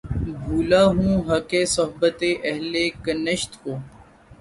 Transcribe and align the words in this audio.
بھولا 0.41 0.81
ہوں 0.95 1.13
حقِ 1.29 1.51
صحبتِ 1.75 2.19
اہلِ 2.49 2.73
کنشت 3.03 3.51
کو 3.63 3.71